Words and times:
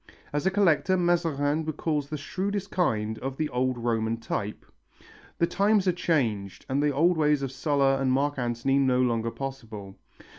As 0.33 0.47
a 0.47 0.49
collector 0.49 0.97
Mazarin 0.97 1.63
recalls 1.63 2.09
the 2.09 2.17
shrewdest 2.17 2.71
kind 2.71 3.19
of 3.19 3.37
the 3.37 3.49
old 3.49 3.77
Roman 3.77 4.17
type. 4.17 4.65
The 5.37 5.45
times 5.45 5.87
are 5.87 5.91
changed 5.91 6.65
and 6.67 6.81
the 6.81 6.89
old 6.91 7.17
ways 7.17 7.43
of 7.43 7.51
Sulla 7.51 8.01
and 8.01 8.11
Mark 8.11 8.39
Antony 8.39 8.79
no 8.79 8.99
longer 8.99 9.29
possible. 9.29 9.99